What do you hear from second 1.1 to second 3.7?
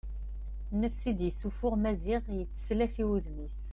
i d-yessuffuɣ Maziɣ yetteslaf i wudem-is.